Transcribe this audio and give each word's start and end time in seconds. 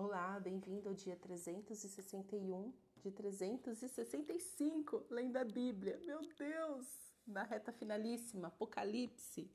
Olá, 0.00 0.38
bem-vindo 0.38 0.88
ao 0.88 0.94
dia 0.94 1.16
361 1.16 2.72
de 2.98 3.10
365, 3.10 5.04
lendo 5.10 5.36
a 5.38 5.44
Bíblia. 5.44 6.00
Meu 6.06 6.20
Deus! 6.38 6.86
Na 7.26 7.42
reta 7.42 7.72
finalíssima, 7.72 8.46
Apocalipse. 8.46 9.50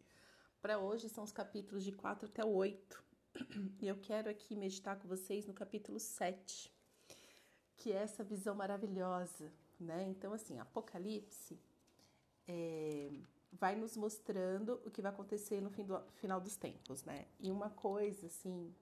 Para 0.61 0.79
hoje 0.79 1.07
são 1.07 1.23
os 1.23 1.31
capítulos 1.31 1.81
de 1.81 1.93
4 1.93 2.27
até 2.27 2.43
8. 2.43 3.03
E 3.81 3.87
eu 3.87 3.95
quero 3.95 4.29
aqui 4.29 4.53
meditar 4.57 4.99
com 4.99 5.07
vocês 5.07 5.47
no 5.47 5.53
capítulo 5.53 5.97
7, 5.97 6.69
que 7.77 7.93
é 7.93 7.95
essa 7.95 8.21
visão 8.21 8.53
maravilhosa, 8.53 9.49
né? 9.79 10.03
Então, 10.09 10.33
assim, 10.33 10.59
Apocalipse 10.59 11.57
é, 12.49 13.09
vai 13.53 13.77
nos 13.77 13.95
mostrando 13.95 14.81
o 14.85 14.91
que 14.91 15.01
vai 15.01 15.13
acontecer 15.13 15.61
no 15.61 15.69
do, 15.69 16.01
final 16.15 16.41
dos 16.41 16.57
tempos, 16.57 17.05
né? 17.05 17.27
E 17.39 17.49
uma 17.49 17.69
coisa, 17.69 18.27
assim, 18.27 18.75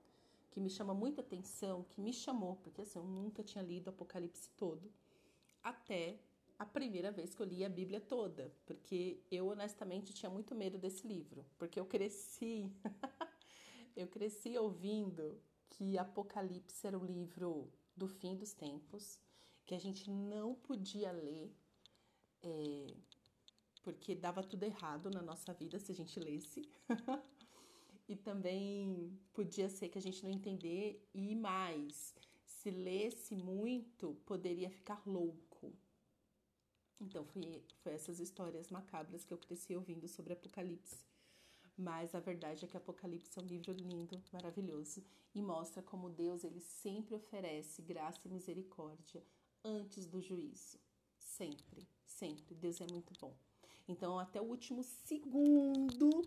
que 0.51 0.59
me 0.59 0.69
chama 0.69 0.93
muita 0.93 1.21
atenção, 1.21 1.83
que 1.83 2.01
me 2.01 2.13
chamou, 2.13 2.57
porque 2.57 2.81
assim, 2.81 2.99
eu 2.99 3.05
nunca 3.05 3.41
tinha 3.41 3.63
lido 3.63 3.89
Apocalipse 3.89 4.49
todo, 4.57 4.91
até 5.63 6.19
a 6.59 6.65
primeira 6.65 7.11
vez 7.11 7.33
que 7.33 7.41
eu 7.41 7.45
li 7.45 7.63
a 7.65 7.69
Bíblia 7.69 7.99
toda, 7.99 8.53
porque 8.65 9.19
eu 9.31 9.47
honestamente 9.47 10.13
tinha 10.13 10.29
muito 10.29 10.53
medo 10.53 10.77
desse 10.77 11.07
livro, 11.07 11.45
porque 11.57 11.79
eu 11.79 11.85
cresci, 11.85 12.71
eu 13.95 14.07
cresci 14.07 14.57
ouvindo 14.57 15.41
que 15.69 15.97
Apocalipse 15.97 16.85
era 16.85 16.99
o 16.99 17.05
livro 17.05 17.71
do 17.95 18.07
fim 18.07 18.35
dos 18.35 18.53
tempos, 18.53 19.19
que 19.65 19.73
a 19.73 19.79
gente 19.79 20.09
não 20.11 20.53
podia 20.53 21.11
ler, 21.11 21.51
é, 22.43 22.93
porque 23.81 24.13
dava 24.13 24.43
tudo 24.43 24.63
errado 24.63 25.09
na 25.09 25.21
nossa 25.21 25.53
vida 25.53 25.79
se 25.79 25.91
a 25.91 25.95
gente 25.95 26.19
lesse. 26.19 26.69
e 28.07 28.15
também 28.15 29.17
podia 29.33 29.69
ser 29.69 29.89
que 29.89 29.97
a 29.97 30.01
gente 30.01 30.23
não 30.23 30.31
entender 30.31 31.07
e 31.13 31.35
mais, 31.35 32.13
se 32.45 32.69
lesse 32.69 33.35
muito, 33.35 34.15
poderia 34.25 34.69
ficar 34.69 35.01
louco. 35.05 35.73
Então 36.99 37.25
foi, 37.25 37.63
foi 37.81 37.93
essas 37.93 38.19
histórias 38.19 38.69
macabras 38.69 39.23
que 39.23 39.33
eu 39.33 39.37
cresci 39.37 39.75
ouvindo 39.75 40.07
sobre 40.07 40.33
Apocalipse. 40.33 41.03
Mas 41.77 42.13
a 42.13 42.19
verdade 42.19 42.63
é 42.63 42.67
que 42.67 42.77
Apocalipse 42.77 43.39
é 43.39 43.41
um 43.41 43.45
livro 43.45 43.71
lindo, 43.71 44.21
maravilhoso 44.31 45.03
e 45.33 45.41
mostra 45.41 45.81
como 45.81 46.09
Deus 46.09 46.43
ele 46.43 46.59
sempre 46.59 47.15
oferece 47.15 47.81
graça 47.81 48.27
e 48.27 48.31
misericórdia 48.31 49.23
antes 49.63 50.05
do 50.05 50.21
juízo. 50.21 50.77
Sempre, 51.17 51.87
sempre. 52.05 52.53
Deus 52.55 52.79
é 52.81 52.85
muito 52.91 53.13
bom. 53.19 53.35
Então, 53.87 54.19
até 54.19 54.39
o 54.39 54.45
último 54.45 54.83
segundo 54.83 56.21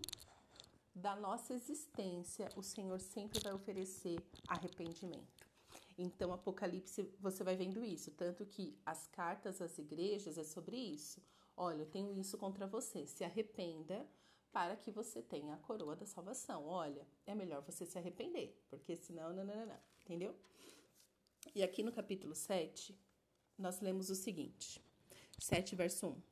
da 0.95 1.17
nossa 1.17 1.53
existência, 1.53 2.48
o 2.56 2.62
Senhor 2.62 3.00
sempre 3.00 3.41
vai 3.41 3.53
oferecer 3.53 4.23
arrependimento. 4.47 5.45
Então, 5.98 6.33
Apocalipse, 6.33 7.03
você 7.20 7.42
vai 7.42 7.56
vendo 7.56 7.84
isso, 7.84 8.11
tanto 8.12 8.45
que 8.47 8.77
as 8.84 9.06
cartas 9.09 9.61
às 9.61 9.77
igrejas 9.78 10.39
é 10.39 10.45
sobre 10.45 10.77
isso. 10.77 11.20
Olha, 11.56 11.83
eu 11.83 11.87
tenho 11.87 12.12
isso 12.12 12.37
contra 12.39 12.67
você, 12.67 13.06
se 13.06 13.25
arrependa 13.25 14.06
para 14.53 14.77
que 14.77 14.91
você 14.91 15.20
tenha 15.20 15.55
a 15.55 15.59
coroa 15.59 15.97
da 15.97 16.06
salvação. 16.06 16.67
Olha, 16.67 17.06
é 17.27 17.34
melhor 17.34 17.62
você 17.62 17.84
se 17.84 17.98
arrepender, 17.98 18.56
porque 18.69 18.97
senão, 18.97 19.33
não, 19.33 19.45
não, 19.45 19.55
não, 19.55 19.67
não. 19.67 19.81
entendeu? 20.03 20.34
E 21.55 21.62
aqui 21.62 21.83
no 21.83 21.92
capítulo 21.92 22.34
7, 22.34 22.97
nós 23.59 23.81
lemos 23.81 24.11
o 24.11 24.15
seguinte: 24.15 24.81
7, 25.39 25.75
verso 25.75 26.09
1. 26.09 26.22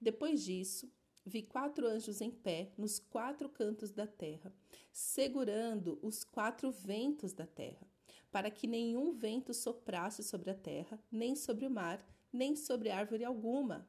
Depois 0.00 0.44
disso, 0.44 0.90
vi 1.24 1.42
quatro 1.42 1.86
anjos 1.86 2.20
em 2.20 2.30
pé 2.30 2.72
nos 2.76 2.98
quatro 2.98 3.48
cantos 3.48 3.90
da 3.90 4.06
terra, 4.06 4.52
segurando 4.92 5.98
os 6.02 6.22
quatro 6.22 6.70
ventos 6.70 7.32
da 7.32 7.46
terra, 7.46 7.86
para 8.30 8.50
que 8.50 8.66
nenhum 8.66 9.12
vento 9.12 9.54
soprasse 9.54 10.22
sobre 10.22 10.50
a 10.50 10.54
terra, 10.54 11.02
nem 11.10 11.34
sobre 11.34 11.66
o 11.66 11.70
mar, 11.70 12.04
nem 12.32 12.54
sobre 12.54 12.90
árvore 12.90 13.24
alguma. 13.24 13.88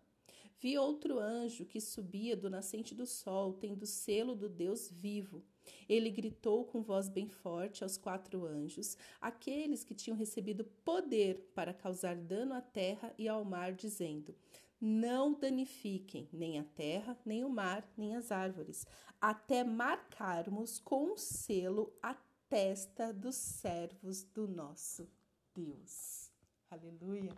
Vi 0.58 0.78
outro 0.78 1.19
anjo 1.19 1.66
que 1.66 1.81
subia 1.81 2.35
do 2.35 2.50
nascente 2.50 2.96
do 2.96 3.06
sol, 3.06 3.53
tendo 3.53 3.84
o 3.84 3.88
selo 3.88 4.34
do 4.35 4.47
Deus 4.47 4.90
vivo. 4.90 5.44
Ele 5.90 6.09
gritou 6.09 6.63
com 6.63 6.81
voz 6.81 7.09
bem 7.09 7.28
forte 7.28 7.84
aos 7.84 7.97
quatro 7.97 8.46
anjos, 8.46 8.97
aqueles 9.19 9.84
que 9.84 9.94
tinham 9.94 10.16
recebido 10.16 10.63
poder 10.63 11.52
para 11.53 11.73
causar 11.73 12.16
dano 12.16 12.53
à 12.53 12.62
terra 12.62 13.13
e 13.17 13.28
ao 13.28 13.44
mar, 13.44 13.73
dizendo: 13.73 14.34
não 14.80 15.34
danifiquem 15.34 16.30
nem 16.31 16.59
a 16.59 16.63
terra, 16.63 17.18
nem 17.25 17.44
o 17.44 17.50
mar, 17.50 17.88
nem 17.97 18.16
as 18.16 18.31
árvores, 18.31 18.86
até 19.19 19.63
marcarmos 19.63 20.80
com 20.80 21.18
selo 21.18 21.94
a 22.02 22.16
testa 22.50 23.14
dos 23.14 23.35
servos 23.35 24.24
do 24.24 24.47
nosso 24.47 25.09
Deus. 25.53 26.31
Aleluia. 26.69 27.34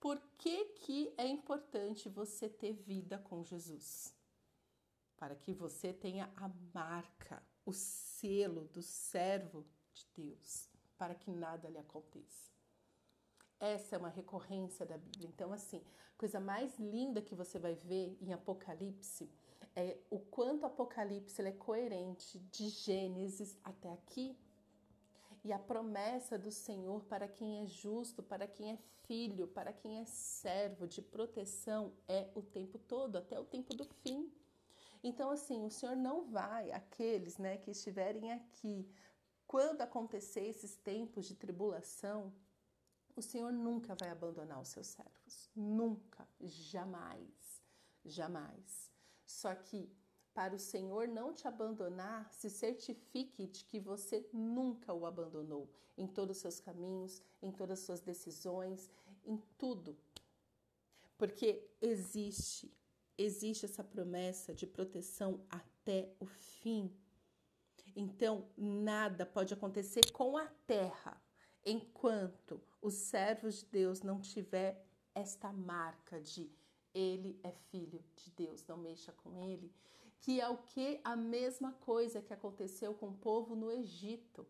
Por 0.00 0.20
que, 0.36 0.64
que 0.64 1.14
é 1.16 1.26
importante 1.26 2.08
você 2.08 2.48
ter 2.48 2.72
vida 2.72 3.18
com 3.18 3.44
Jesus? 3.44 4.12
Para 5.16 5.36
que 5.36 5.52
você 5.52 5.92
tenha 5.92 6.32
a 6.34 6.48
marca, 6.74 7.40
o 7.64 7.72
selo 7.72 8.64
do 8.68 8.82
servo 8.82 9.64
de 9.94 10.06
Deus, 10.14 10.68
para 10.98 11.14
que 11.14 11.30
nada 11.30 11.68
lhe 11.68 11.78
aconteça. 11.78 12.51
Essa 13.62 13.94
é 13.94 13.98
uma 13.98 14.08
recorrência 14.08 14.84
da 14.84 14.98
Bíblia. 14.98 15.28
Então, 15.28 15.52
assim, 15.52 15.80
coisa 16.18 16.40
mais 16.40 16.76
linda 16.80 17.22
que 17.22 17.32
você 17.32 17.60
vai 17.60 17.76
ver 17.76 18.18
em 18.20 18.32
Apocalipse 18.32 19.30
é 19.76 19.96
o 20.10 20.18
quanto 20.18 20.66
Apocalipse 20.66 21.40
é 21.40 21.52
coerente 21.52 22.40
de 22.50 22.68
Gênesis 22.68 23.56
até 23.62 23.92
aqui. 23.92 24.36
E 25.44 25.52
a 25.52 25.60
promessa 25.60 26.36
do 26.36 26.50
Senhor 26.50 27.04
para 27.04 27.28
quem 27.28 27.62
é 27.62 27.66
justo, 27.66 28.20
para 28.20 28.48
quem 28.48 28.72
é 28.72 28.78
filho, 29.06 29.46
para 29.46 29.72
quem 29.72 30.00
é 30.00 30.06
servo 30.06 30.88
de 30.88 31.00
proteção 31.00 31.92
é 32.08 32.28
o 32.34 32.42
tempo 32.42 32.80
todo, 32.80 33.14
até 33.14 33.38
o 33.38 33.44
tempo 33.44 33.76
do 33.76 33.84
fim. 33.84 34.28
Então, 35.04 35.30
assim, 35.30 35.64
o 35.64 35.70
Senhor 35.70 35.94
não 35.94 36.24
vai, 36.24 36.72
aqueles 36.72 37.38
né, 37.38 37.58
que 37.58 37.70
estiverem 37.70 38.32
aqui, 38.32 38.88
quando 39.46 39.82
acontecer 39.82 40.48
esses 40.48 40.74
tempos 40.74 41.26
de 41.26 41.36
tribulação, 41.36 42.32
o 43.14 43.22
Senhor 43.22 43.52
nunca 43.52 43.94
vai 43.94 44.10
abandonar 44.10 44.60
os 44.60 44.68
seus 44.68 44.86
servos. 44.86 45.50
Nunca, 45.54 46.26
jamais, 46.40 47.62
jamais. 48.04 48.90
Só 49.26 49.54
que 49.54 49.90
para 50.34 50.54
o 50.54 50.58
Senhor 50.58 51.06
não 51.08 51.32
te 51.32 51.46
abandonar, 51.46 52.32
se 52.32 52.48
certifique 52.48 53.46
de 53.46 53.64
que 53.64 53.78
você 53.78 54.26
nunca 54.32 54.92
o 54.94 55.04
abandonou 55.04 55.70
em 55.96 56.06
todos 56.06 56.36
os 56.36 56.40
seus 56.40 56.58
caminhos, 56.58 57.22
em 57.42 57.52
todas 57.52 57.80
as 57.80 57.84
suas 57.84 58.00
decisões, 58.00 58.90
em 59.24 59.36
tudo. 59.58 59.96
Porque 61.18 61.70
existe, 61.80 62.74
existe 63.18 63.66
essa 63.66 63.84
promessa 63.84 64.54
de 64.54 64.66
proteção 64.66 65.44
até 65.50 66.14
o 66.18 66.24
fim. 66.24 66.90
Então, 67.94 68.48
nada 68.56 69.26
pode 69.26 69.52
acontecer 69.52 70.10
com 70.12 70.38
a 70.38 70.46
terra 70.66 71.20
enquanto 71.64 72.60
os 72.80 72.94
servos 72.94 73.60
de 73.60 73.66
Deus 73.66 74.02
não 74.02 74.20
tiver 74.20 74.84
esta 75.14 75.52
marca 75.52 76.20
de 76.20 76.50
ele 76.94 77.38
é 77.42 77.52
filho 77.52 78.02
de 78.16 78.30
Deus, 78.30 78.66
não 78.66 78.76
mexa 78.76 79.12
com 79.12 79.38
ele, 79.38 79.72
que 80.20 80.40
é 80.40 80.48
o 80.48 80.58
que 80.58 81.00
a 81.02 81.16
mesma 81.16 81.72
coisa 81.72 82.22
que 82.22 82.32
aconteceu 82.32 82.94
com 82.94 83.08
o 83.08 83.16
povo 83.16 83.56
no 83.56 83.70
Egito. 83.70 84.46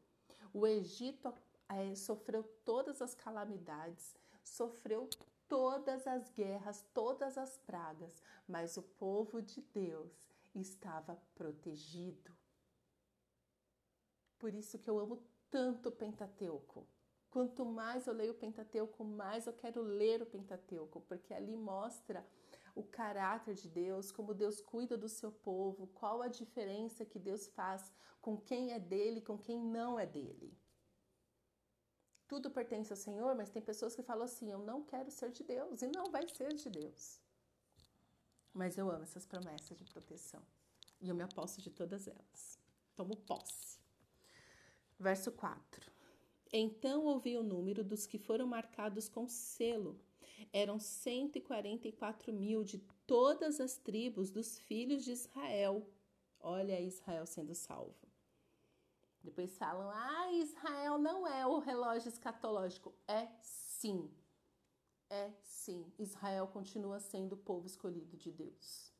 O 0.52 0.66
Egito 0.66 1.32
é, 1.68 1.94
sofreu 1.94 2.42
todas 2.64 3.00
as 3.00 3.14
calamidades, 3.14 4.14
sofreu 4.42 5.08
todas 5.48 6.06
as 6.06 6.28
guerras, 6.30 6.84
todas 6.92 7.38
as 7.38 7.56
pragas, 7.58 8.22
mas 8.46 8.76
o 8.76 8.82
povo 8.82 9.40
de 9.40 9.60
Deus 9.60 10.10
estava 10.54 11.16
protegido. 11.34 12.32
Por 14.38 14.54
isso 14.54 14.78
que 14.78 14.90
eu 14.90 14.98
amo 14.98 15.22
tanto 15.50 15.88
o 15.88 15.92
Pentateuco. 15.92 16.86
Quanto 17.32 17.64
mais 17.64 18.06
eu 18.06 18.12
leio 18.12 18.32
o 18.32 18.40
Pentateuco, 18.42 19.02
mais 19.02 19.46
eu 19.46 19.54
quero 19.54 19.80
ler 19.80 20.20
o 20.20 20.26
Pentateuco, 20.26 21.00
porque 21.08 21.32
ali 21.32 21.56
mostra 21.56 22.22
o 22.74 22.82
caráter 22.82 23.54
de 23.54 23.68
Deus, 23.68 24.12
como 24.12 24.34
Deus 24.34 24.60
cuida 24.60 24.98
do 24.98 25.08
seu 25.08 25.32
povo, 25.32 25.86
qual 25.94 26.20
a 26.20 26.28
diferença 26.28 27.06
que 27.06 27.18
Deus 27.18 27.46
faz 27.46 27.90
com 28.20 28.36
quem 28.36 28.74
é 28.74 28.78
dele 28.78 29.20
e 29.20 29.22
com 29.22 29.38
quem 29.38 29.58
não 29.58 29.98
é 29.98 30.04
dele. 30.04 30.54
Tudo 32.28 32.50
pertence 32.50 32.92
ao 32.92 32.98
Senhor, 32.98 33.34
mas 33.34 33.48
tem 33.48 33.62
pessoas 33.62 33.96
que 33.96 34.02
falam 34.02 34.24
assim: 34.24 34.50
eu 34.50 34.58
não 34.58 34.84
quero 34.84 35.10
ser 35.10 35.30
de 35.30 35.42
Deus, 35.42 35.80
e 35.80 35.88
não 35.88 36.10
vai 36.10 36.28
ser 36.28 36.52
de 36.52 36.68
Deus. 36.68 37.18
Mas 38.52 38.76
eu 38.76 38.90
amo 38.90 39.04
essas 39.04 39.24
promessas 39.24 39.78
de 39.78 39.84
proteção 39.86 40.42
e 41.00 41.08
eu 41.08 41.14
me 41.14 41.22
aposto 41.22 41.62
de 41.62 41.70
todas 41.70 42.06
elas. 42.06 42.58
Tomo 42.94 43.16
posse. 43.16 43.78
Verso 44.98 45.32
4. 45.32 46.02
Então 46.53 47.07
ouvi 47.07 47.37
o 47.39 47.43
número 47.43 47.83
dos 47.83 48.07
que 48.07 48.19
foram 48.19 48.47
marcados 48.47 49.09
com 49.09 49.27
selo. 49.27 49.99
Eram 50.53 50.78
144 50.78 52.33
mil 52.33 52.63
de 52.63 52.78
todas 53.07 53.60
as 53.60 53.78
tribos 53.78 54.31
dos 54.31 54.59
filhos 54.59 55.04
de 55.04 55.13
Israel. 55.13 55.87
Olha 56.39 56.81
Israel 56.81 57.25
sendo 57.25 57.54
salvo. 57.54 57.97
Depois 59.22 59.57
falam: 59.57 59.89
ah, 59.91 60.33
Israel 60.33 60.99
não 60.99 61.27
é 61.27 61.47
o 61.47 61.59
relógio 61.59 62.09
escatológico? 62.09 62.93
É 63.07 63.28
sim. 63.41 64.10
É 65.09 65.31
sim. 65.43 65.91
Israel 65.99 66.47
continua 66.49 66.99
sendo 66.99 67.34
o 67.34 67.39
povo 67.39 67.66
escolhido 67.66 68.16
de 68.16 68.31
Deus. 68.31 68.93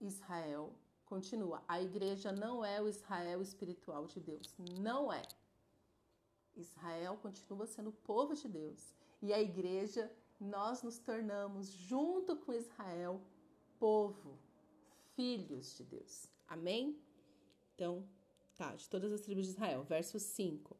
Israel 0.00 0.74
continua. 1.04 1.62
A 1.68 1.80
igreja 1.80 2.32
não 2.32 2.64
é 2.64 2.80
o 2.82 2.88
Israel 2.88 3.40
espiritual 3.40 4.06
de 4.06 4.18
Deus. 4.18 4.54
Não 4.58 5.12
é. 5.12 5.22
Israel 6.56 7.16
continua 7.16 7.66
sendo 7.66 7.90
o 7.90 7.92
povo 7.92 8.34
de 8.34 8.48
Deus. 8.48 8.94
E 9.20 9.32
a 9.32 9.40
igreja, 9.40 10.10
nós 10.40 10.82
nos 10.82 10.98
tornamos, 10.98 11.70
junto 11.72 12.36
com 12.36 12.52
Israel, 12.52 13.20
povo, 13.78 14.38
filhos 15.14 15.76
de 15.76 15.84
Deus. 15.84 16.26
Amém? 16.48 16.98
Então, 17.74 18.04
tá, 18.56 18.74
de 18.74 18.88
todas 18.88 19.12
as 19.12 19.20
tribos 19.20 19.46
de 19.46 19.52
Israel. 19.52 19.82
Verso 19.84 20.18
5. 20.18 20.76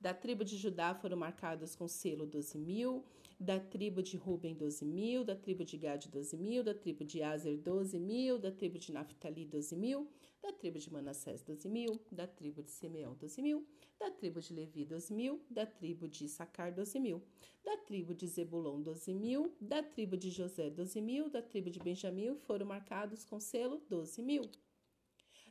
Da 0.00 0.14
tribo 0.14 0.44
de 0.44 0.56
Judá 0.56 0.94
foram 0.94 1.16
marcados 1.16 1.74
com 1.74 1.88
selo 1.88 2.24
12 2.24 2.56
mil, 2.58 3.04
da 3.38 3.58
tribo 3.58 4.02
de 4.02 4.16
Ruben 4.16 4.54
12 4.54 4.84
mil, 4.84 5.24
da 5.24 5.34
tribo 5.34 5.64
de 5.64 5.76
Gad 5.76 6.08
12 6.08 6.36
mil, 6.36 6.62
da 6.62 6.74
tribo 6.74 7.04
de 7.04 7.22
Azer 7.22 7.58
12 7.58 7.98
mil, 7.98 8.38
da 8.38 8.50
tribo 8.50 8.78
de 8.78 8.92
Naphtali 8.92 9.44
12 9.44 9.76
mil, 9.76 10.08
da 10.42 10.52
tribo 10.52 10.78
de 10.78 10.92
Manassés 10.92 11.42
12 11.42 11.68
mil, 11.68 12.00
da 12.10 12.26
tribo 12.26 12.62
de 12.62 12.70
Simeão 12.70 13.14
12 13.14 13.42
mil, 13.42 13.66
da 13.98 14.10
tribo 14.10 14.40
de 14.40 14.52
Levi 14.52 14.84
12 14.84 15.12
mil, 15.12 15.44
da 15.50 15.66
tribo 15.66 16.08
de 16.08 16.28
Sacar 16.28 16.72
12 16.72 16.98
mil, 17.00 17.22
da 17.64 17.76
tribo 17.78 18.14
de 18.14 18.26
Zebulon 18.26 18.80
12 18.80 19.14
mil, 19.14 19.56
da 19.60 19.82
tribo 19.82 20.16
de 20.16 20.30
José 20.30 20.70
12 20.70 21.00
mil, 21.00 21.28
da 21.28 21.42
tribo 21.42 21.70
de 21.70 21.78
Benjamim 21.78 22.36
foram 22.36 22.66
marcados 22.66 23.24
com 23.24 23.40
selo 23.40 23.82
12 23.88 24.22
mil. 24.22 24.42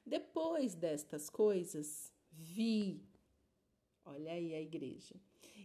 Depois 0.05 0.73
destas 0.73 1.29
coisas, 1.29 2.11
vi 2.31 3.05
Olha 4.07 4.31
aí 4.31 4.55
a 4.55 4.61
igreja. 4.61 5.15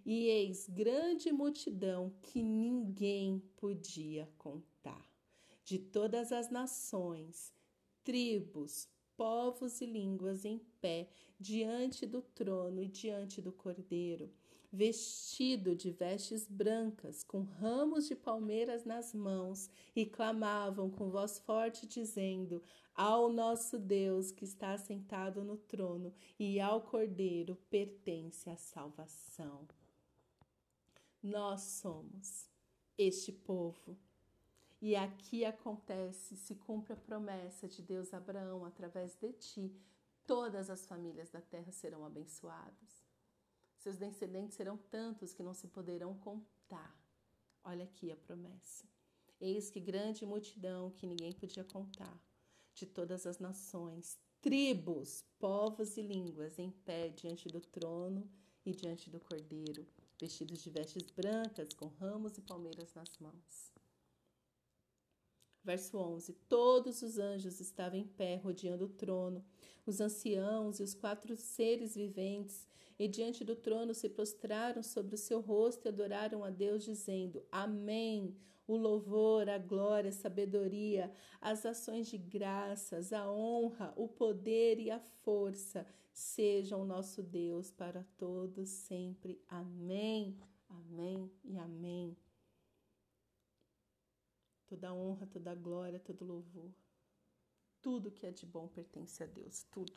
E 0.04 0.26
eis 0.26 0.69
grande 0.69 1.30
multidão 1.30 2.12
que 2.20 2.42
ninguém 2.42 3.38
podia 3.54 4.28
contar, 4.36 5.08
de 5.62 5.78
todas 5.78 6.32
as 6.32 6.50
nações, 6.50 7.52
tribos, 8.02 8.88
povos 9.22 9.80
e 9.80 9.86
línguas 9.86 10.44
em 10.44 10.58
pé 10.80 11.08
diante 11.38 12.04
do 12.04 12.20
trono 12.20 12.82
e 12.82 12.88
diante 12.88 13.40
do 13.40 13.52
cordeiro, 13.52 14.28
vestido 14.72 15.76
de 15.76 15.92
vestes 15.92 16.48
brancas, 16.48 17.22
com 17.22 17.42
ramos 17.42 18.08
de 18.08 18.16
palmeiras 18.16 18.84
nas 18.84 19.14
mãos, 19.14 19.70
e 19.94 20.04
clamavam 20.04 20.90
com 20.90 21.08
voz 21.08 21.38
forte, 21.38 21.86
dizendo: 21.86 22.60
ao 22.96 23.32
nosso 23.32 23.78
Deus 23.78 24.32
que 24.32 24.44
está 24.44 24.76
sentado 24.76 25.44
no 25.44 25.56
trono 25.56 26.12
e 26.36 26.58
ao 26.58 26.80
Cordeiro 26.80 27.54
pertence 27.70 28.50
a 28.50 28.56
salvação. 28.56 29.69
Nós 31.22 31.60
somos 31.60 32.50
este 32.98 33.30
povo. 33.30 33.96
E 34.82 34.96
aqui 34.96 35.44
acontece, 35.44 36.37
se 36.37 36.56
cumpre 36.56 36.93
a 36.93 36.96
promessa 36.96 37.69
de 37.69 37.81
Deus 37.81 38.12
a 38.12 38.17
Abraão 38.17 38.64
através 38.64 39.14
de 39.14 39.32
ti, 39.34 39.73
todas 40.26 40.69
as 40.69 40.84
famílias 40.84 41.31
da 41.31 41.40
terra 41.40 41.70
serão 41.70 42.05
abençoadas. 42.05 43.06
Seus 43.79 43.96
descendentes 43.96 44.56
serão 44.56 44.76
tantos 44.76 45.32
que 45.32 45.43
não 45.44 45.55
se 45.55 45.69
poderão 45.69 46.19
contar. 46.19 47.00
Olha 47.62 47.84
aqui 47.84 48.11
a 48.11 48.17
promessa. 48.17 48.84
Eis 49.40 49.70
que 49.70 49.79
grande 49.79 50.26
multidão 50.26 50.90
que 50.90 51.06
ninguém 51.06 51.32
podia 51.32 51.62
contar 51.62 52.20
de 52.75 52.84
todas 52.84 53.25
as 53.25 53.38
nações, 53.38 54.19
tribos, 54.40 55.25
povos 55.38 55.96
e 55.96 56.02
línguas 56.02 56.58
em 56.58 56.73
pé 56.73 57.08
diante 57.08 57.49
do 57.49 57.61
trono 57.61 58.29
e 58.67 58.73
diante 58.73 59.08
do 59.08 59.20
cordeiro, 59.20 59.87
vestidos 60.19 60.61
de 60.61 60.70
vestes 60.70 61.08
brancas, 61.12 61.73
com 61.73 61.87
ramos 61.87 62.37
e 62.37 62.40
palmeiras 62.40 62.93
nas 62.94 63.17
mãos. 63.19 63.73
Verso 65.64 65.97
11: 65.97 66.32
Todos 66.49 67.03
os 67.03 67.19
anjos 67.19 67.61
estavam 67.61 67.99
em 67.99 68.06
pé, 68.06 68.37
rodeando 68.37 68.87
o 68.87 68.88
trono, 68.88 69.44
os 69.87 70.00
anciãos 70.00 70.81
e 70.81 70.82
os 70.82 70.94
quatro 70.94 71.37
seres 71.37 71.94
viventes, 71.94 72.67
e 72.99 73.06
diante 73.06 73.44
do 73.44 73.55
trono 73.55 73.94
se 73.94 74.09
prostraram 74.09 74.82
sobre 74.82 75.14
o 75.14 75.19
seu 75.19 75.41
rosto 75.41 75.87
e 75.87 75.88
adoraram 75.88 76.43
a 76.43 76.50
Deus, 76.50 76.85
dizendo: 76.85 77.44
Amém 77.50 78.37
o 78.67 78.76
louvor, 78.76 79.49
a 79.49 79.59
glória, 79.59 80.11
a 80.11 80.12
sabedoria, 80.12 81.12
as 81.41 81.67
ações 81.67 82.08
de 82.08 82.19
graças, 82.19 83.12
a 83.12 83.31
honra, 83.31 83.93
o 83.97 84.08
poder 84.08 84.79
e 84.79 84.91
a 84.91 85.00
força 85.23 85.87
sejam 86.12 86.85
nosso 86.85 87.23
Deus 87.23 87.70
para 87.70 88.05
todos 88.17 88.69
sempre. 88.69 89.41
Amém, 89.49 90.37
amém 90.69 91.31
e 91.44 91.56
amém. 91.58 92.17
Toda 94.72 94.94
honra, 94.94 95.26
toda 95.26 95.54
glória, 95.54 96.00
todo 96.00 96.24
louvor, 96.24 96.72
tudo 97.82 98.10
que 98.10 98.26
é 98.26 98.30
de 98.30 98.46
bom 98.46 98.66
pertence 98.69 99.22
a 99.22 99.26
Deus, 99.26 99.64
tudo. 99.64 99.92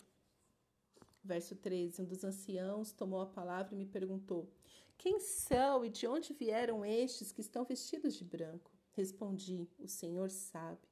Verso 1.23 1.55
13: 1.55 2.01
Um 2.01 2.05
dos 2.05 2.25
anciãos 2.25 2.91
tomou 2.91 3.21
a 3.21 3.25
palavra 3.25 3.73
e 3.73 3.77
me 3.77 3.85
perguntou: 3.85 4.51
quem 4.97 5.17
são 5.21 5.85
e 5.85 5.89
de 5.89 6.05
onde 6.05 6.33
vieram 6.33 6.83
estes 6.83 7.31
que 7.31 7.39
estão 7.39 7.63
vestidos 7.63 8.15
de 8.15 8.25
branco? 8.25 8.69
Respondi: 8.91 9.69
O 9.79 9.87
Senhor 9.87 10.29
sabe. 10.29 10.89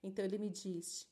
Então 0.00 0.24
ele 0.24 0.38
me 0.38 0.48
disse: 0.48 1.08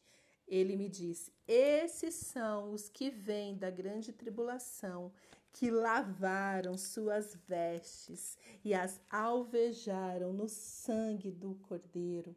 Ele 0.46 0.76
me 0.76 0.88
disse: 0.88 1.32
Esses 1.46 2.14
são 2.14 2.72
os 2.72 2.88
que 2.88 3.10
vêm 3.10 3.56
da 3.56 3.70
grande 3.70 4.12
tribulação, 4.12 5.12
que 5.52 5.70
lavaram 5.70 6.76
suas 6.76 7.34
vestes 7.48 8.38
e 8.64 8.75
as 8.75 9.00
alvejaram 9.10 10.32
no 10.32 10.48
sangue 10.48 11.31
do 11.31 11.54
Cordeiro. 11.56 12.37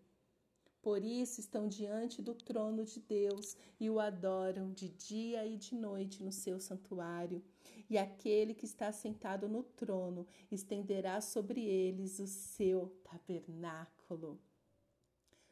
Por 0.82 1.04
isso 1.04 1.42
estão 1.42 1.68
diante 1.68 2.22
do 2.22 2.34
trono 2.34 2.86
de 2.86 3.02
Deus 3.02 3.58
e 3.80 3.90
o 3.90 4.00
adoram 4.00 4.72
de 4.72 4.88
dia 4.88 5.46
e 5.46 5.58
de 5.58 5.76
noite 5.76 6.24
no 6.24 6.32
seu 6.32 6.60
santuário. 6.60 7.44
E 7.90 7.98
aquele 7.98 8.54
que 8.54 8.66
está 8.66 8.92
sentado 8.92 9.50
no 9.50 9.62
trono 9.62 10.26
estenderá 10.50 11.20
sobre 11.20 11.66
eles 11.66 12.20
o 12.20 12.28
seu 12.28 12.88
tabernáculo. 13.04 14.40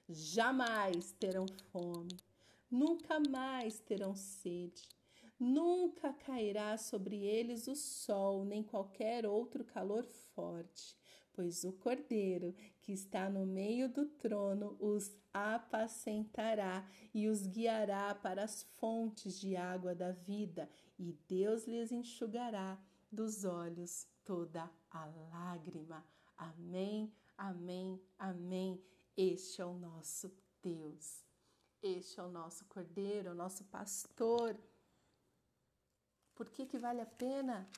Jamais 0.07 1.11
terão 1.19 1.45
fome, 1.71 2.17
nunca 2.69 3.19
mais 3.19 3.79
terão 3.79 4.15
sede. 4.15 4.83
Nunca 5.39 6.13
cairá 6.13 6.77
sobre 6.77 7.17
eles 7.17 7.67
o 7.67 7.75
sol, 7.75 8.43
nem 8.43 8.63
qualquer 8.63 9.25
outro 9.25 9.63
calor 9.63 10.03
forte 10.33 10.97
pois 11.37 11.63
o 11.63 11.71
Cordeiro 11.71 12.55
que 12.81 12.91
está 12.91 13.29
no 13.29 13.45
meio 13.45 13.87
do 13.87 14.07
trono 14.07 14.75
os 14.79 15.15
apacentará 15.31 16.83
e 17.13 17.27
os 17.27 17.45
guiará 17.45 18.15
para 18.15 18.43
as 18.43 18.63
fontes 18.79 19.39
de 19.39 19.55
água 19.55 19.93
da 19.93 20.11
vida, 20.11 20.67
e 20.97 21.13
Deus 21.27 21.67
lhes 21.67 21.91
enxugará 21.91 22.81
dos 23.11 23.45
olhos 23.45 24.07
toda 24.25 24.67
a 24.89 25.05
lágrima. 25.05 26.03
Amém, 26.35 27.13
amém, 27.37 28.01
amém. 28.17 28.81
Este 29.15 29.61
é 29.61 29.65
o 29.65 29.77
nosso 29.77 30.35
Deus. 30.63 31.26
Este 31.81 32.19
é 32.19 32.23
o 32.23 32.29
nosso 32.29 32.65
Cordeiro, 32.65 33.31
o 33.31 33.35
nosso 33.35 33.63
pastor. 33.65 34.57
Por 36.35 36.49
que, 36.49 36.65
que 36.65 36.77
vale 36.77 37.01
a 37.01 37.05
pena 37.05 37.69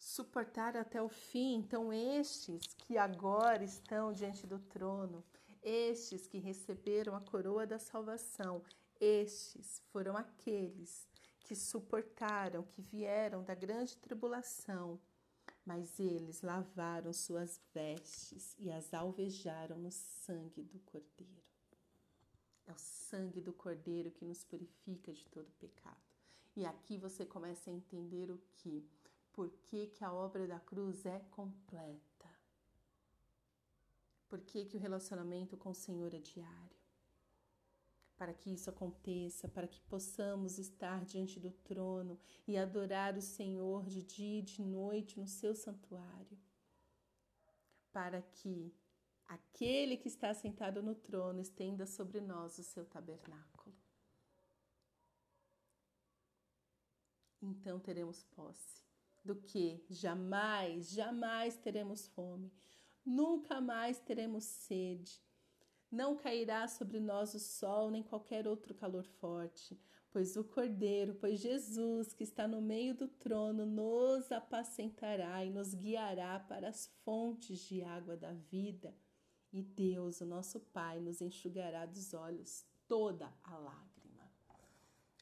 suportar 0.00 0.76
até 0.76 1.00
o 1.00 1.08
fim. 1.08 1.56
Então, 1.56 1.92
estes 1.92 2.74
que 2.78 2.96
agora 2.96 3.62
estão 3.62 4.12
diante 4.12 4.46
do 4.46 4.58
trono, 4.58 5.22
estes 5.62 6.26
que 6.26 6.38
receberam 6.38 7.14
a 7.14 7.20
coroa 7.20 7.66
da 7.66 7.78
salvação, 7.78 8.62
estes 8.98 9.82
foram 9.92 10.16
aqueles 10.16 11.06
que 11.40 11.54
suportaram, 11.54 12.62
que 12.62 12.80
vieram 12.80 13.44
da 13.44 13.54
grande 13.54 13.96
tribulação, 13.98 14.98
mas 15.64 16.00
eles 16.00 16.40
lavaram 16.40 17.12
suas 17.12 17.60
vestes 17.74 18.56
e 18.58 18.70
as 18.70 18.94
alvejaram 18.94 19.78
no 19.78 19.90
sangue 19.90 20.62
do 20.62 20.78
Cordeiro. 20.80 21.49
É 22.70 22.72
o 22.72 22.78
sangue 22.78 23.40
do 23.40 23.52
Cordeiro 23.52 24.12
que 24.12 24.24
nos 24.24 24.44
purifica 24.44 25.12
de 25.12 25.26
todo 25.26 25.50
pecado. 25.58 26.00
E 26.54 26.64
aqui 26.64 26.96
você 26.96 27.26
começa 27.26 27.68
a 27.68 27.72
entender 27.72 28.30
o 28.30 28.40
que 28.52 28.88
por 29.32 29.50
que, 29.50 29.88
que 29.88 30.04
a 30.04 30.12
obra 30.12 30.46
da 30.46 30.60
cruz 30.60 31.04
é 31.04 31.18
completa. 31.30 32.30
Por 34.28 34.40
que, 34.40 34.64
que 34.66 34.76
o 34.76 34.80
relacionamento 34.80 35.56
com 35.56 35.70
o 35.70 35.74
Senhor 35.74 36.14
é 36.14 36.20
diário. 36.20 36.78
Para 38.16 38.32
que 38.32 38.52
isso 38.52 38.70
aconteça, 38.70 39.48
para 39.48 39.66
que 39.66 39.80
possamos 39.80 40.56
estar 40.56 41.04
diante 41.04 41.40
do 41.40 41.50
trono 41.50 42.20
e 42.46 42.56
adorar 42.56 43.16
o 43.16 43.22
Senhor 43.22 43.84
de 43.86 44.02
dia 44.04 44.38
e 44.38 44.42
de 44.42 44.62
noite 44.62 45.18
no 45.18 45.26
seu 45.26 45.56
santuário. 45.56 46.38
Para 47.92 48.22
que 48.22 48.72
aquele 49.30 49.96
que 49.96 50.08
está 50.08 50.34
sentado 50.34 50.82
no 50.82 50.92
trono 50.92 51.40
estenda 51.40 51.86
sobre 51.86 52.20
nós 52.20 52.58
o 52.58 52.64
seu 52.64 52.84
tabernáculo. 52.84 53.76
Então 57.40 57.78
teremos 57.78 58.24
posse 58.24 58.82
do 59.24 59.36
que 59.36 59.84
jamais, 59.88 60.90
jamais 60.90 61.56
teremos 61.56 62.08
fome, 62.08 62.52
nunca 63.06 63.60
mais 63.60 64.00
teremos 64.00 64.42
sede. 64.44 65.22
Não 65.88 66.16
cairá 66.16 66.66
sobre 66.66 66.98
nós 66.98 67.32
o 67.32 67.38
sol 67.38 67.88
nem 67.88 68.02
qualquer 68.02 68.48
outro 68.48 68.74
calor 68.74 69.04
forte, 69.04 69.80
pois 70.10 70.36
o 70.36 70.42
Cordeiro, 70.42 71.14
pois 71.14 71.38
Jesus, 71.38 72.12
que 72.12 72.24
está 72.24 72.48
no 72.48 72.60
meio 72.60 72.96
do 72.96 73.06
trono, 73.06 73.64
nos 73.64 74.30
apacentará 74.32 75.44
e 75.44 75.50
nos 75.50 75.72
guiará 75.72 76.40
para 76.40 76.68
as 76.68 76.88
fontes 77.04 77.60
de 77.60 77.82
água 77.82 78.16
da 78.16 78.32
vida. 78.32 78.92
E 79.52 79.62
Deus, 79.62 80.20
o 80.20 80.26
nosso 80.26 80.60
Pai, 80.60 81.00
nos 81.00 81.20
enxugará 81.20 81.84
dos 81.84 82.14
olhos 82.14 82.64
toda 82.86 83.32
a 83.42 83.56
lágrima. 83.56 84.30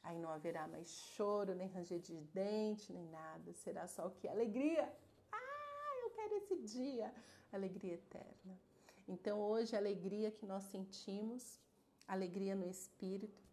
Aí 0.03 0.19
não 0.19 0.29
haverá 0.29 0.67
mais 0.67 0.89
choro, 0.89 1.55
nem 1.55 1.67
ranger 1.67 1.99
de 1.99 2.15
dente, 2.33 2.93
nem 2.93 3.05
nada. 3.05 3.53
Será 3.53 3.87
só 3.87 4.07
o 4.07 4.11
que? 4.11 4.27
Alegria. 4.27 4.91
Ah, 5.31 5.99
eu 6.03 6.11
quero 6.11 6.35
esse 6.35 6.55
dia. 6.61 7.13
Alegria 7.51 7.95
eterna. 7.95 8.59
Então, 9.07 9.41
hoje, 9.41 9.75
a 9.75 9.79
alegria 9.79 10.31
que 10.31 10.45
nós 10.45 10.63
sentimos, 10.65 11.59
alegria 12.07 12.55
no 12.55 12.67
espírito. 12.67 13.43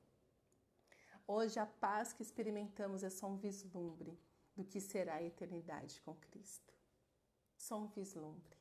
Hoje, 1.26 1.58
a 1.58 1.66
paz 1.66 2.12
que 2.12 2.22
experimentamos 2.22 3.02
é 3.02 3.08
só 3.08 3.26
um 3.26 3.36
vislumbre 3.36 4.18
do 4.54 4.64
que 4.64 4.80
será 4.80 5.14
a 5.14 5.22
eternidade 5.22 6.00
com 6.02 6.14
Cristo. 6.14 6.74
Só 7.56 7.78
um 7.78 7.86
vislumbre. 7.86 8.55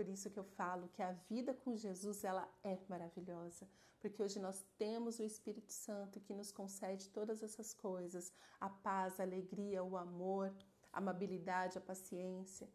Por 0.00 0.08
isso 0.08 0.30
que 0.30 0.38
eu 0.38 0.44
falo 0.44 0.88
que 0.88 1.02
a 1.02 1.12
vida 1.12 1.52
com 1.52 1.76
Jesus 1.76 2.24
ela 2.24 2.50
é 2.64 2.78
maravilhosa, 2.88 3.68
porque 4.00 4.22
hoje 4.22 4.38
nós 4.38 4.64
temos 4.78 5.18
o 5.18 5.22
Espírito 5.22 5.70
Santo 5.70 6.20
que 6.20 6.32
nos 6.32 6.50
concede 6.50 7.10
todas 7.10 7.42
essas 7.42 7.74
coisas: 7.74 8.32
a 8.58 8.70
paz, 8.70 9.20
a 9.20 9.24
alegria, 9.24 9.84
o 9.84 9.98
amor, 9.98 10.56
a 10.90 10.96
amabilidade, 10.96 11.76
a 11.76 11.82
paciência. 11.82 12.66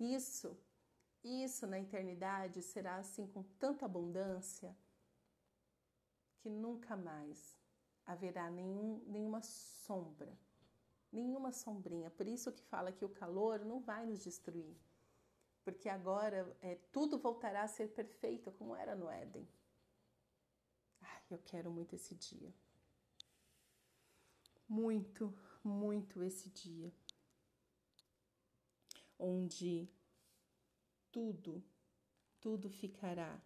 Isso 0.00 0.58
isso 1.22 1.68
na 1.68 1.78
eternidade 1.78 2.60
será 2.60 2.96
assim 2.96 3.28
com 3.28 3.44
tanta 3.60 3.86
abundância 3.86 4.76
que 6.40 6.50
nunca 6.50 6.96
mais 6.96 7.56
haverá 8.04 8.50
nenhum, 8.50 9.00
nenhuma 9.06 9.40
sombra, 9.40 10.36
nenhuma 11.12 11.52
sombrinha. 11.52 12.10
Por 12.10 12.26
isso 12.26 12.50
que 12.50 12.64
fala 12.64 12.90
que 12.90 13.04
o 13.04 13.08
calor 13.08 13.64
não 13.64 13.78
vai 13.78 14.04
nos 14.04 14.24
destruir, 14.24 14.76
porque 15.64 15.88
agora 15.88 16.56
é, 16.60 16.76
tudo 16.92 17.18
voltará 17.18 17.62
a 17.62 17.68
ser 17.68 17.88
perfeito 17.88 18.50
como 18.52 18.74
era 18.74 18.94
no 18.94 19.08
Éden. 19.08 19.48
Ai, 21.00 21.22
eu 21.30 21.38
quero 21.38 21.70
muito 21.70 21.94
esse 21.94 22.14
dia. 22.14 22.52
Muito, 24.68 25.32
muito 25.62 26.22
esse 26.22 26.50
dia. 26.50 26.92
Onde 29.18 29.88
tudo, 31.12 31.62
tudo 32.40 32.68
ficará 32.70 33.40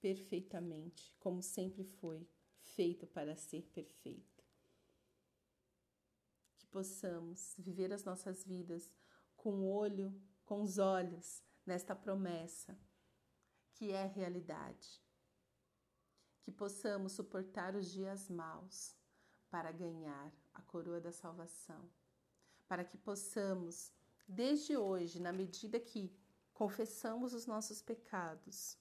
perfeitamente, 0.00 1.14
como 1.18 1.42
sempre 1.42 1.84
foi, 1.84 2.28
feito 2.60 3.06
para 3.06 3.36
ser 3.36 3.62
perfeito. 3.72 4.44
Que 6.58 6.66
possamos 6.66 7.54
viver 7.58 7.92
as 7.92 8.04
nossas 8.04 8.44
vidas 8.44 8.90
com 9.36 9.54
o 9.54 9.70
olho, 9.70 10.14
com 10.50 10.62
os 10.62 10.78
olhos 10.78 11.44
nesta 11.64 11.94
promessa 11.94 12.76
que 13.74 13.92
é 13.92 14.04
realidade. 14.04 15.00
Que 16.42 16.50
possamos 16.50 17.12
suportar 17.12 17.76
os 17.76 17.88
dias 17.88 18.28
maus 18.28 18.96
para 19.48 19.70
ganhar 19.70 20.32
a 20.52 20.60
coroa 20.62 21.00
da 21.00 21.12
salvação. 21.12 21.88
Para 22.66 22.82
que 22.82 22.98
possamos, 22.98 23.92
desde 24.26 24.76
hoje, 24.76 25.20
na 25.20 25.32
medida 25.32 25.78
que 25.78 26.12
confessamos 26.52 27.32
os 27.32 27.46
nossos 27.46 27.80
pecados, 27.80 28.76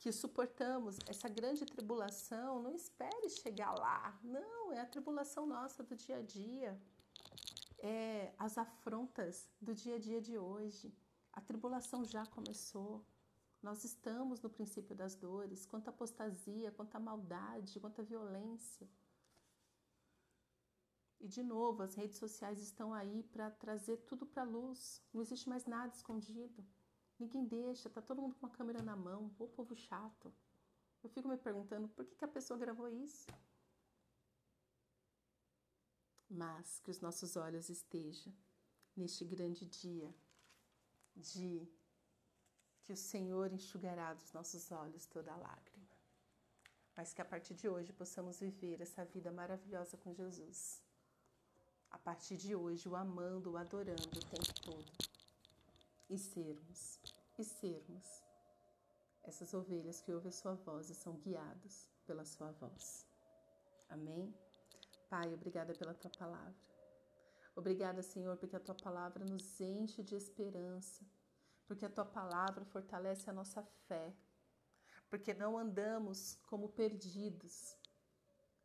que 0.00 0.10
suportamos 0.10 0.98
essa 1.06 1.28
grande 1.28 1.64
tribulação, 1.64 2.60
não 2.60 2.74
espere 2.74 3.30
chegar 3.30 3.72
lá. 3.78 4.18
Não, 4.24 4.72
é 4.72 4.80
a 4.80 4.86
tribulação 4.86 5.46
nossa 5.46 5.84
do 5.84 5.94
dia 5.94 6.16
a 6.16 6.22
dia. 6.22 6.76
É 7.78 8.34
as 8.36 8.58
afrontas 8.58 9.48
do 9.60 9.72
dia 9.72 9.94
a 9.94 9.98
dia 10.00 10.20
de 10.20 10.36
hoje. 10.36 10.92
A 11.32 11.40
tribulação 11.40 12.04
já 12.04 12.26
começou. 12.26 13.04
Nós 13.62 13.84
estamos 13.84 14.40
no 14.40 14.50
princípio 14.50 14.94
das 14.94 15.14
dores, 15.14 15.64
quanta 15.64 15.90
apostasia, 15.90 16.70
quanta 16.72 16.98
maldade, 16.98 17.80
quanta 17.80 18.02
violência. 18.02 18.88
E 21.20 21.28
de 21.28 21.42
novo, 21.42 21.82
as 21.82 21.94
redes 21.94 22.18
sociais 22.18 22.60
estão 22.60 22.92
aí 22.92 23.22
para 23.22 23.50
trazer 23.50 23.98
tudo 23.98 24.26
para 24.26 24.42
a 24.42 24.46
luz. 24.46 25.00
Não 25.12 25.22
existe 25.22 25.48
mais 25.48 25.64
nada 25.64 25.94
escondido. 25.94 26.66
Ninguém 27.18 27.46
deixa, 27.46 27.88
tá 27.88 28.02
todo 28.02 28.20
mundo 28.20 28.34
com 28.34 28.46
uma 28.46 28.52
câmera 28.52 28.82
na 28.82 28.96
mão, 28.96 29.32
o 29.38 29.48
povo 29.48 29.76
chato. 29.76 30.34
Eu 31.02 31.08
fico 31.08 31.28
me 31.28 31.36
perguntando 31.36 31.88
por 31.88 32.04
que, 32.04 32.16
que 32.16 32.24
a 32.24 32.28
pessoa 32.28 32.58
gravou 32.58 32.88
isso. 32.88 33.28
Mas 36.28 36.80
que 36.80 36.90
os 36.90 37.00
nossos 37.00 37.36
olhos 37.36 37.68
estejam 37.68 38.34
neste 38.96 39.24
grande 39.24 39.64
dia 39.64 40.12
de 41.16 41.68
que 42.82 42.92
o 42.92 42.96
Senhor 42.96 43.52
enxugará 43.52 44.12
dos 44.12 44.32
nossos 44.32 44.70
olhos 44.72 45.06
toda 45.06 45.36
lágrima. 45.36 45.88
Mas 46.96 47.12
que 47.14 47.22
a 47.22 47.24
partir 47.24 47.54
de 47.54 47.68
hoje 47.68 47.92
possamos 47.92 48.40
viver 48.40 48.80
essa 48.80 49.04
vida 49.04 49.30
maravilhosa 49.32 49.96
com 49.96 50.12
Jesus. 50.12 50.82
A 51.90 51.98
partir 51.98 52.36
de 52.36 52.54
hoje, 52.54 52.88
o 52.88 52.96
amando, 52.96 53.52
o 53.52 53.56
adorando 53.56 54.18
o 54.18 54.26
tempo 54.26 54.60
todo 54.62 54.92
e 56.08 56.18
sermos, 56.18 57.00
e 57.38 57.44
sermos 57.44 58.22
essas 59.22 59.54
ovelhas 59.54 60.00
que 60.00 60.12
ouvem 60.12 60.28
a 60.28 60.32
sua 60.32 60.54
voz 60.54 60.90
e 60.90 60.94
são 60.94 61.14
guiadas 61.16 61.88
pela 62.04 62.24
sua 62.24 62.50
voz. 62.52 63.06
Amém? 63.88 64.34
Pai, 65.08 65.32
obrigada 65.32 65.74
pela 65.74 65.94
tua 65.94 66.10
palavra. 66.10 66.71
Obrigada, 67.54 68.02
Senhor, 68.02 68.36
porque 68.36 68.56
a 68.56 68.60
tua 68.60 68.74
palavra 68.74 69.24
nos 69.24 69.60
enche 69.60 70.02
de 70.02 70.14
esperança, 70.14 71.04
porque 71.66 71.84
a 71.84 71.90
tua 71.90 72.04
palavra 72.04 72.64
fortalece 72.64 73.28
a 73.28 73.32
nossa 73.32 73.62
fé, 73.86 74.16
porque 75.10 75.34
não 75.34 75.58
andamos 75.58 76.36
como 76.46 76.70
perdidos, 76.70 77.76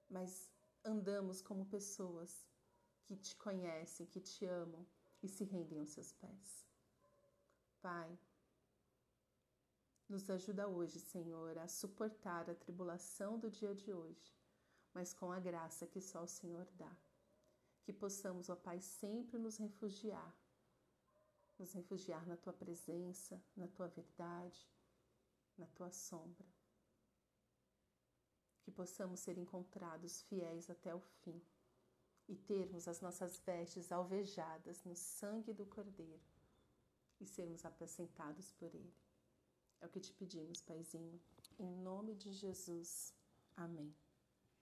mas 0.09 0.49
andamos 0.83 1.41
como 1.41 1.65
pessoas 1.65 2.47
que 3.03 3.15
te 3.17 3.35
conhecem, 3.35 4.05
que 4.05 4.21
te 4.21 4.45
amam 4.45 4.87
e 5.21 5.27
se 5.27 5.43
rendem 5.43 5.79
aos 5.79 5.89
seus 5.89 6.13
pés. 6.13 6.65
Pai, 7.81 8.17
nos 10.07 10.29
ajuda 10.29 10.67
hoje, 10.67 10.99
Senhor, 10.99 11.57
a 11.57 11.67
suportar 11.67 12.49
a 12.49 12.55
tribulação 12.55 13.37
do 13.37 13.51
dia 13.51 13.75
de 13.75 13.93
hoje, 13.93 14.33
mas 14.93 15.13
com 15.13 15.31
a 15.31 15.39
graça 15.39 15.85
que 15.85 15.99
só 15.99 16.23
o 16.23 16.27
Senhor 16.27 16.65
dá. 16.77 16.95
Que 17.87 17.93
possamos, 17.93 18.49
ó 18.49 18.55
Pai, 18.57 18.81
sempre 18.81 19.37
nos 19.39 19.55
refugiar, 19.55 20.37
nos 21.57 21.71
refugiar 21.71 22.27
na 22.27 22.35
Tua 22.35 22.51
presença, 22.51 23.41
na 23.55 23.65
Tua 23.69 23.87
verdade, 23.87 24.69
na 25.57 25.65
Tua 25.67 25.89
sombra. 25.89 26.45
Que 28.61 28.71
possamos 28.71 29.21
ser 29.21 29.37
encontrados 29.37 30.21
fiéis 30.23 30.69
até 30.69 30.93
o 30.93 30.99
fim 30.99 31.41
e 32.27 32.35
termos 32.35 32.89
as 32.89 32.99
nossas 32.99 33.39
vestes 33.39 33.89
alvejadas 33.89 34.83
no 34.83 34.93
sangue 34.93 35.53
do 35.53 35.65
Cordeiro 35.65 36.19
e 37.21 37.25
sermos 37.25 37.63
apacentados 37.63 38.51
por 38.51 38.75
Ele. 38.75 38.93
É 39.79 39.85
o 39.85 39.89
que 39.89 40.01
te 40.01 40.11
pedimos, 40.11 40.61
Paizinho. 40.61 41.21
Em 41.57 41.73
nome 41.77 42.15
de 42.15 42.33
Jesus. 42.33 43.13
Amém. 43.55 43.95